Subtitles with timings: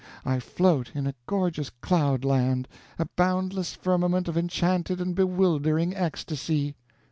[0.25, 2.67] I float in a gorgeous cloud land,
[2.97, 6.75] a boundless firmament of enchanted and bewildering ecstasy!"